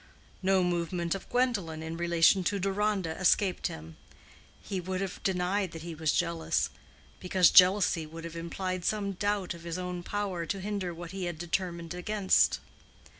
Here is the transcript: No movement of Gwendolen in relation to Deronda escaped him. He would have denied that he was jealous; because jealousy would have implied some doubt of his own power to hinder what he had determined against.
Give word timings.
No 0.41 0.63
movement 0.63 1.13
of 1.13 1.29
Gwendolen 1.29 1.83
in 1.83 1.95
relation 1.95 2.43
to 2.45 2.57
Deronda 2.57 3.11
escaped 3.19 3.67
him. 3.67 3.97
He 4.63 4.81
would 4.81 4.99
have 4.99 5.21
denied 5.21 5.73
that 5.73 5.83
he 5.83 5.93
was 5.93 6.11
jealous; 6.11 6.71
because 7.19 7.51
jealousy 7.51 8.07
would 8.07 8.23
have 8.23 8.35
implied 8.35 8.83
some 8.83 9.11
doubt 9.11 9.53
of 9.53 9.61
his 9.61 9.77
own 9.77 10.01
power 10.01 10.47
to 10.47 10.59
hinder 10.59 10.91
what 10.91 11.11
he 11.11 11.25
had 11.25 11.37
determined 11.37 11.93
against. 11.93 12.59